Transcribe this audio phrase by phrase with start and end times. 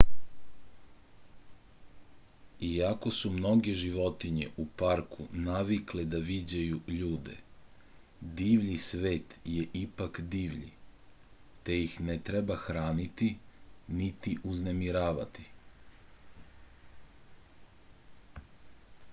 [2.67, 7.35] iako su mnoge životinje u parku navikle da viđaju ljude
[8.41, 10.71] divlji svet je ipak divlji
[11.69, 13.31] te ih ne treba hraniti
[14.01, 15.49] niti uznemiravati